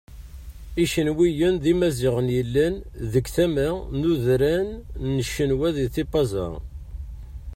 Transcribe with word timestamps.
Icenwiyen 0.83 1.55
d 1.63 1.65
Imaziɣen 1.71 2.27
yellan 2.37 2.73
deg 3.11 3.25
tama 3.35 3.69
n 3.97 4.01
udran 4.11 4.69
n 5.13 5.15
Cenwa 5.33 5.69
di 5.75 5.87
Tipaza. 5.95 6.47